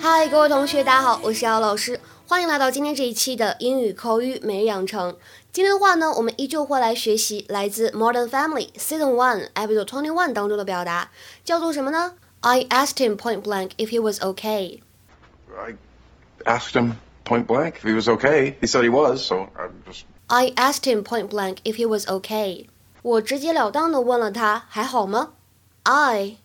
[0.00, 5.16] 嗨，各位同学，大家好，我是姚老师，欢迎来到今天这一期的英语口语每日养成。
[5.52, 11.10] 今天的话呢，我们依旧会来学习来自《Modern Family》Season One Episode Twenty One 当中的表达，
[11.44, 12.14] 叫做什么呢？
[12.40, 14.80] I asked him point blank if he was okay。
[15.56, 15.74] I
[16.44, 16.92] asked him
[17.24, 18.54] point blank if he was okay.
[18.60, 22.06] He said he was, so I just I asked him point blank if he was
[22.06, 22.68] okay。
[23.03, 25.33] 我直截了当的问了他还好吗
[25.83, 26.37] ？I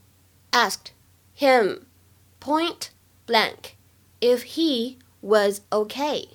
[0.50, 0.90] asked
[1.38, 1.82] him
[2.42, 2.88] point
[3.24, 3.74] blank
[4.20, 6.30] if he was okay。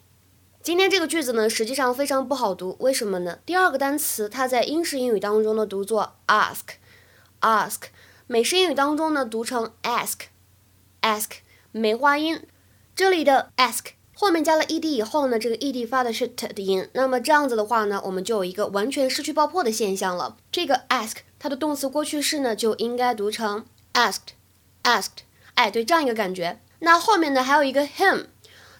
[0.61, 3.39] 今天这个句子呢，实际上非常不好读，为什么呢？
[3.45, 7.81] 第二个单词它在英式英语当中呢读作 ask，ask，
[8.25, 11.31] 美式英语当中呢读成 ask，ask，
[11.73, 12.47] 梅花音。
[12.95, 16.87] 这里的 ask 后面加了 ed 以后呢，这个 ed 发的是 t 的音。
[16.93, 20.37] 那么这样子的话呢，我们就有一个完全失去爆破的现象了。
[20.51, 25.23] 这个 ask 它的动词过去式呢就应该读成 asked，asked。
[25.55, 26.59] 哎，对，这样一个感觉。
[26.79, 28.25] 那后面呢还有一个 him，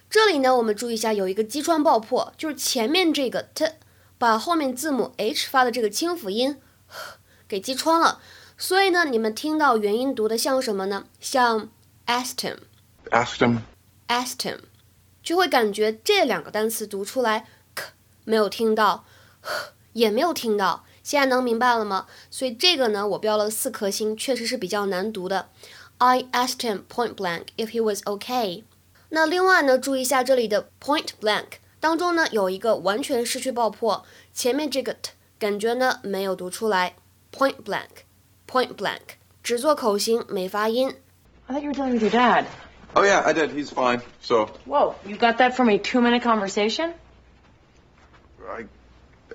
[0.10, 3.74] 这里呢我们注意一下，有一个击穿爆破，就是前面这个 t
[4.18, 6.60] 把后面字母 h 发的这个清辅音
[7.48, 8.22] 给击穿了。
[8.56, 11.06] 所以呢，你们听到元音读的像什么呢？
[11.20, 11.70] 像
[12.06, 12.58] asked him。
[13.10, 14.60] asked him.
[15.24, 17.86] 就会感觉这两个单词读出来 k
[18.26, 19.06] 没有听到，
[19.94, 20.84] 也没有听到。
[21.02, 22.08] 现在能明白了吗？
[22.30, 25.50] 所以这个呢，我标了四颗星，确实是比较难读的。
[25.98, 28.64] I asked him point blank if he was okay。
[29.10, 36.96] 那另外呢，注意一下这里的 point blank 当中呢有一个完全失去爆破，前面这个 t 感觉呢没有读出来。
[37.32, 40.96] point blank，point blank，只做口型没发音。
[41.48, 42.46] I thought you dealing your dad.
[42.96, 43.52] Oh yeah, I did.
[43.52, 44.02] He's fine.
[44.22, 46.94] So Whoa, you got that from a two minute conversation?
[48.48, 48.66] I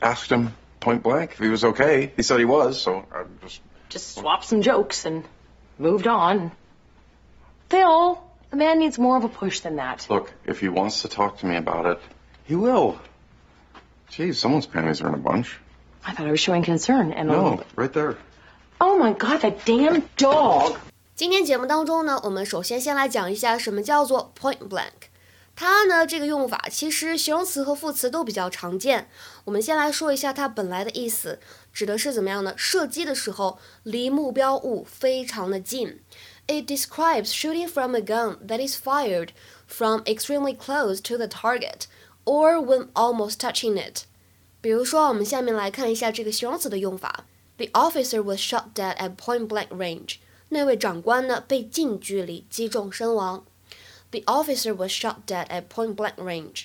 [0.02, 2.12] asked him point blank if he was okay.
[2.16, 5.24] He said he was, so I just Just swapped some jokes and
[5.78, 6.52] moved on.
[7.68, 10.06] Phil, the man needs more of a push than that.
[10.08, 10.32] look.
[10.46, 12.00] If he wants to talk to me about it,
[12.44, 13.00] he will.
[14.10, 15.58] Geez, someone's panties are in a bunch.
[16.04, 18.16] I thought I was showing concern and No, right there.
[18.80, 20.78] Oh my god, that damn dog!
[21.18, 25.08] 今天节目当中呢，我们首先先来讲一下什么叫做 point blank。
[25.56, 29.10] 它呢这个用法其实形容词和副词都比较常见。
[29.44, 31.40] 我们先来说一下它本来的意思，
[31.72, 32.54] 指的是怎么样呢？
[32.56, 36.00] 射击的时候离目标物非常的近。
[36.46, 39.30] It describes shooting from a gun that is fired
[39.66, 41.86] from extremely close to the target
[42.24, 44.02] or when almost touching it。
[44.60, 47.24] 比如说，我们下面来看一下这个形容词的用法。
[47.56, 50.18] The officer was shot dead at point blank range.
[50.50, 53.44] 那位长官呢被近距离击中身亡。
[54.10, 56.64] The officer was shot dead at point blank range。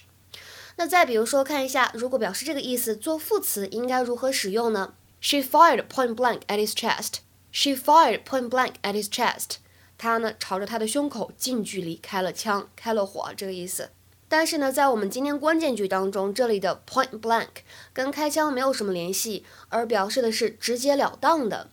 [0.77, 7.17] 那再比如说，看一下，如果表示这个意思，做副词应该如何使用呢？She fired point blank at his chest.
[7.51, 9.57] She fired point blank at his chest.
[9.97, 13.89] 她呢朝着他的胸口近距离开了枪，开了火，这个意思。
[14.27, 17.61] 但是呢，在我们今天关键句当中，这里的 point blank
[17.93, 21.69] 跟开枪没有什么联系，而表示的是直截了当的。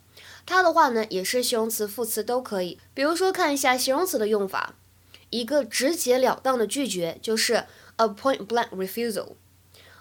[0.47, 2.78] 它的话呢，也是形容词、副词都可以。
[2.94, 4.75] 比如说，看一下形容词的用法，
[5.31, 7.66] 一个直截了当的拒绝就是
[7.97, 9.34] a point blank refusal。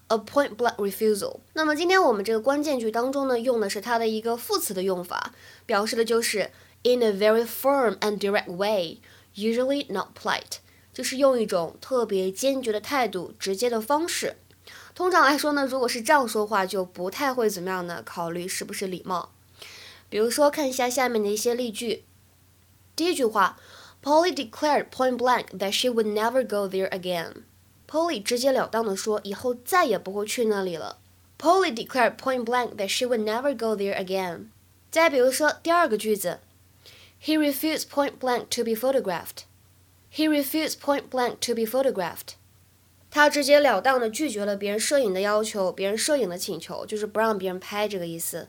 [0.07, 1.39] a point blank refusal。
[1.53, 5.35] 那么今天我们这个关键句当中呢，用的是它的一个副词的用法，
[5.67, 6.49] 表示的就是
[6.81, 10.57] in a very firm and direct way，usually not polite，
[10.91, 14.37] 就是用一种特别坚决的态度、直接的方式。
[14.95, 18.01] 通常来说呢，如果是这样说话，就不太会怎么样呢？
[18.03, 19.31] 考虑是不是礼貌。
[20.08, 22.04] 比如说，看一下下面的一些例句。
[22.94, 23.58] 第一句话，
[24.02, 27.42] Polly declared point blank that she would never go there again.
[27.88, 30.98] Polly 直截了当的说，以后再也不会去那里了。
[31.38, 34.46] Polly declared point blank that she would never go there again.
[34.90, 36.38] 再比如说第二个句子，
[37.22, 39.44] He refused point blank to be photographed.
[40.12, 42.34] He refused point blank to be photographed.
[43.10, 48.48] 他直截了当的拒绝了别人摄影的要求，别人摄影的请求，就是不让别人拍这个意思。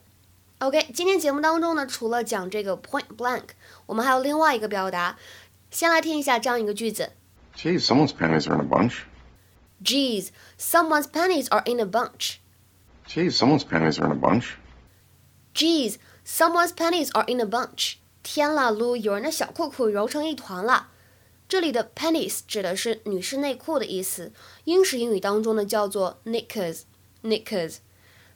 [0.59, 3.49] OK，今天节目当中呢，除了讲这个 point blank，
[3.85, 5.17] 我们还有另外一个表达。
[5.69, 7.11] 先来听一下这样一个句子
[7.55, 9.01] Geez, someone's panties are in a bunch.
[9.83, 12.37] Geez, someone's panties are in a bunch.
[13.07, 14.55] Geez, someone's panties are in a bunch.
[15.53, 17.95] Geez, someone's panties are in a bunch.
[18.23, 20.89] 天啦噜，有人的小裤裤揉成一团了。
[21.47, 24.31] 这里的 panties 指的是女士内裤的意思，
[24.63, 27.77] 英式英语当中呢叫做 knickers，knickers。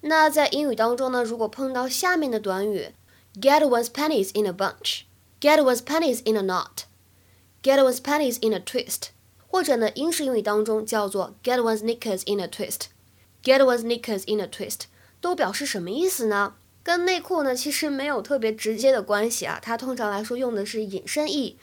[0.04, 2.94] 那在英语当中呢，如果碰到下面的短语，
[3.40, 9.10] get one's panties in a bunch，get one's panties in a knot，get one's panties in a twist，
[9.48, 14.82] 或者呢，英式英语当中叫做 get one's knickers in a twist，get one's knickers in a twist，
[15.20, 16.56] 都表示什么意思呢？
[16.82, 21.58] 跟内裤呢其实没有特别直接的关系啊，它通常来说用的是引申义，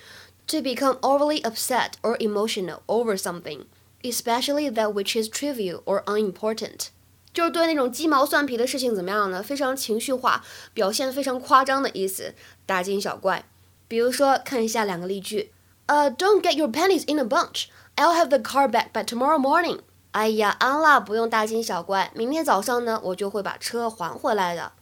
[0.46, 3.64] to become overly upset or emotional over something,
[4.02, 6.88] especially that which is trivial or unimportant，
[7.33, 9.41] 就是对那种鸡毛蒜皮的事情怎么样呢？
[9.41, 10.43] 非常情绪化，
[10.73, 12.33] 表现非常夸张的意思，
[12.65, 13.45] 大惊小怪。
[13.87, 15.51] 比如说，看一下两个例句，
[15.85, 17.65] 呃，Don't get your pennies in a bunch.
[17.95, 19.79] I'll have the car back by tomorrow morning.
[20.11, 24.73] 哎呀，安啦，不用大惊小怪，明天早上呢，我就会把车还回来的。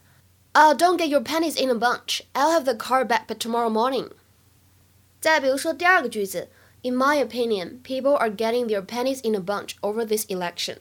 [0.52, 2.22] Uh, don't get your pennies in a bunch.
[2.34, 4.10] I'll have the car back by tomorrow morning.
[5.20, 6.48] 再比如说第二个句子
[6.82, 10.78] ，In my opinion, people are getting their pennies in a bunch over this election.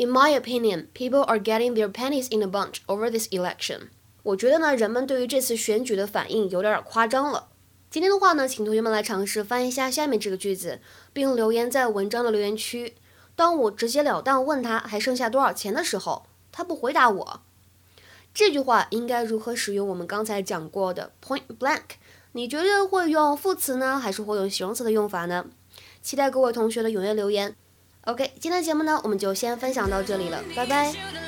[0.00, 3.90] In my opinion, people are getting their pennies in a bunch over this election.
[4.22, 7.48] 我觉得呢，人们对于这次选举的反应有点夸张了。
[7.90, 10.80] 今天的话呢，请同学们来尝试翻译一下下面这个句子，
[11.12, 12.94] 并留言在文章的留言区。
[13.36, 17.42] 当我直截了当问他还剩下多少钱的时候，他不回答我。
[18.32, 21.98] 这句话应该如何使用我们刚才讲过的 point blank？
[22.32, 25.44] 你觉得会用副词呢，还是会用形容词的用法呢？
[26.00, 27.54] 期待各位同学的踊跃留言。
[28.06, 31.19] OK，今天的节目呢，我们就先分享到这里了，拜拜。